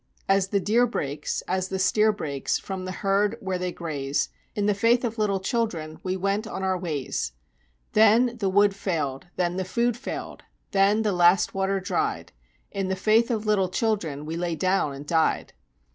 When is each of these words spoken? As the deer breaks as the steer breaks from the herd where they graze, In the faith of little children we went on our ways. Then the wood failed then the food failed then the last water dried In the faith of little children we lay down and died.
As 0.27 0.47
the 0.47 0.59
deer 0.59 0.87
breaks 0.87 1.43
as 1.47 1.67
the 1.67 1.77
steer 1.77 2.11
breaks 2.11 2.57
from 2.57 2.85
the 2.85 2.91
herd 2.91 3.37
where 3.39 3.59
they 3.59 3.71
graze, 3.71 4.29
In 4.55 4.65
the 4.65 4.73
faith 4.73 5.03
of 5.05 5.19
little 5.19 5.39
children 5.39 5.99
we 6.01 6.17
went 6.17 6.47
on 6.47 6.63
our 6.63 6.75
ways. 6.75 7.33
Then 7.93 8.37
the 8.39 8.49
wood 8.49 8.75
failed 8.75 9.27
then 9.35 9.57
the 9.57 9.63
food 9.63 9.95
failed 9.95 10.41
then 10.71 11.03
the 11.03 11.13
last 11.13 11.53
water 11.53 11.79
dried 11.79 12.31
In 12.71 12.87
the 12.87 12.95
faith 12.95 13.29
of 13.29 13.45
little 13.45 13.69
children 13.69 14.25
we 14.25 14.35
lay 14.35 14.55
down 14.55 14.95
and 14.95 15.05
died. 15.05 15.53